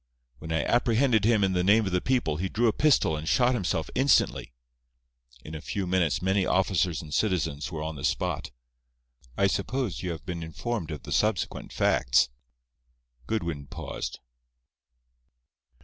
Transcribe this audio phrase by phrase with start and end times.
[0.39, 3.29] When I apprehended him in the name of the people he drew a pistol and
[3.29, 4.51] shot himself instantly.
[5.45, 8.49] In a few minutes many officers and citizens were on the spot.
[9.37, 12.29] I suppose you have been informed of the subsequent facts."
[13.27, 14.17] Goodwin paused.